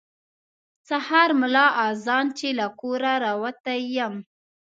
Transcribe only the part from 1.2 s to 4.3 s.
ملا اذان چې له کوره راوتی یم.